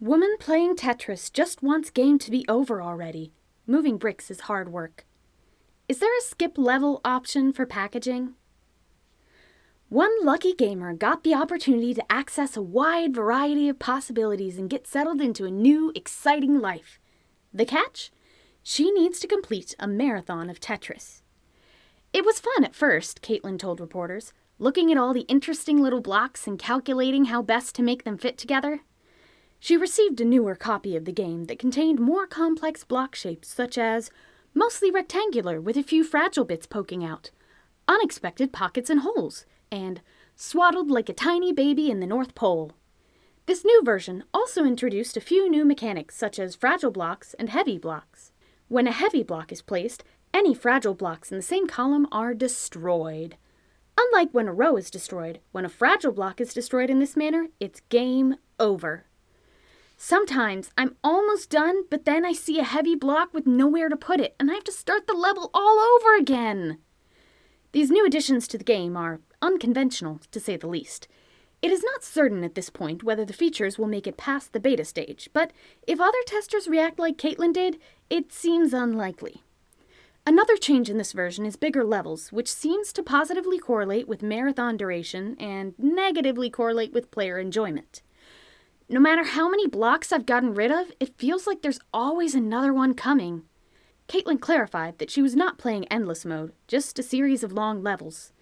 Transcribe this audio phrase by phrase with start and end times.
[0.00, 3.34] Woman playing Tetris just wants game to be over already.
[3.66, 5.04] Moving bricks is hard work.
[5.90, 8.32] Is there a skip level option for packaging?
[9.90, 14.86] One lucky gamer got the opportunity to access a wide variety of possibilities and get
[14.86, 16.98] settled into a new, exciting life.
[17.52, 18.10] The catch?
[18.62, 21.20] She needs to complete a marathon of Tetris.
[22.14, 26.46] It was fun at first, Caitlin told reporters, looking at all the interesting little blocks
[26.46, 28.80] and calculating how best to make them fit together.
[29.62, 33.76] She received a newer copy of the game that contained more complex block shapes, such
[33.76, 34.10] as
[34.54, 37.30] mostly rectangular with a few fragile bits poking out,
[37.86, 40.00] unexpected pockets and holes, and
[40.34, 42.72] swaddled like a tiny baby in the North Pole.
[43.44, 47.76] This new version also introduced a few new mechanics such as fragile blocks and heavy
[47.76, 48.32] blocks.
[48.68, 53.36] When a heavy block is placed, any fragile blocks in the same column are destroyed.
[53.98, 57.48] Unlike when a row is destroyed, when a fragile block is destroyed in this manner,
[57.60, 59.04] it's game over.
[60.02, 64.18] Sometimes I'm almost done, but then I see a heavy block with nowhere to put
[64.18, 66.78] it, and I have to start the level all over again.
[67.72, 71.06] These new additions to the game are unconventional, to say the least.
[71.60, 74.58] It is not certain at this point whether the features will make it past the
[74.58, 75.52] beta stage, but
[75.86, 79.42] if other testers react like Caitlin did, it seems unlikely.
[80.26, 84.78] Another change in this version is bigger levels, which seems to positively correlate with marathon
[84.78, 88.00] duration and negatively correlate with player enjoyment.
[88.92, 92.74] No matter how many blocks I've gotten rid of, it feels like there's always another
[92.74, 93.44] one coming.
[94.08, 98.32] Caitlin clarified that she was not playing endless mode, just a series of long levels.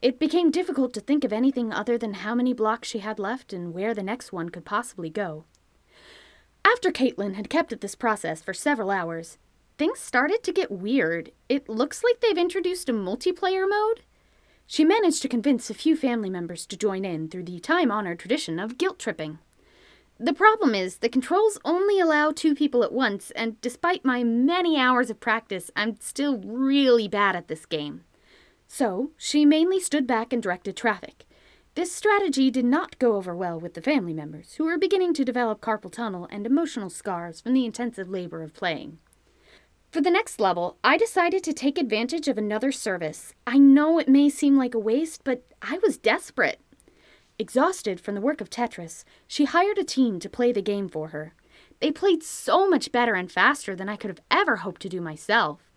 [0.00, 3.52] It became difficult to think of anything other than how many blocks she had left
[3.52, 5.44] and where the next one could possibly go.
[6.64, 9.36] After Caitlin had kept at this process for several hours,
[9.76, 11.30] things started to get weird.
[11.50, 14.00] It looks like they've introduced a multiplayer mode.
[14.66, 18.20] She managed to convince a few family members to join in through the time honored
[18.20, 19.40] tradition of guilt tripping.
[20.22, 24.78] The problem is, the controls only allow two people at once, and despite my many
[24.78, 28.04] hours of practice, I'm still really bad at this game.
[28.68, 31.24] So, she mainly stood back and directed traffic.
[31.74, 35.24] This strategy did not go over well with the family members, who were beginning to
[35.24, 38.98] develop carpal tunnel and emotional scars from the intensive labor of playing.
[39.90, 43.32] For the next level, I decided to take advantage of another service.
[43.46, 46.60] I know it may seem like a waste, but I was desperate.
[47.40, 51.08] Exhausted from the work of Tetris, she hired a team to play the game for
[51.08, 51.32] her.
[51.80, 55.00] They played so much better and faster than I could have ever hoped to do
[55.00, 55.70] myself.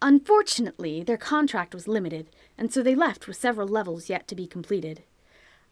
[0.00, 4.46] Unfortunately, their contract was limited, and so they left with several levels yet to be
[4.46, 5.02] completed.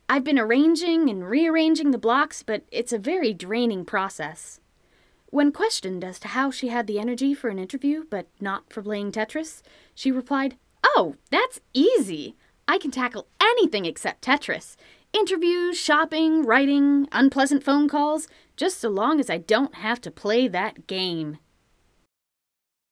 [0.07, 4.61] I've been arranging and rearranging the blocks, but it's a very draining process.
[5.31, 8.83] When questioned as to how she had the energy for an interview, but not for
[8.83, 9.63] playing Tetris,
[9.95, 12.37] she replied, Oh, that's easy!
[12.69, 14.77] I can tackle anything except Tetris.
[15.13, 20.49] Interviews, shopping, writing, unpleasant phone calls, just so long as I don't have to play
[20.49, 21.39] that game.